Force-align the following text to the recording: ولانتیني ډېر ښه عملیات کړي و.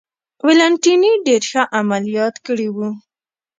ولانتیني 0.45 1.11
ډېر 1.25 1.41
ښه 1.51 1.63
عملیات 1.79 2.35
کړي 2.45 2.67
و. 2.75 2.77